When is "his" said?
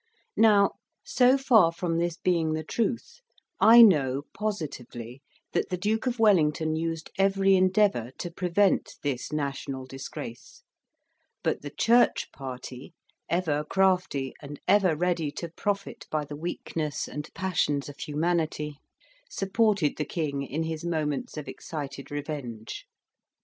20.63-20.83